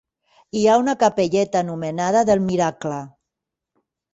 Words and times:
Hi 0.61 0.63
ha 0.69 0.77
una 0.83 0.95
capelleta 1.03 1.61
anomenada 1.65 2.25
del 2.31 2.43
Miracle. 2.49 2.99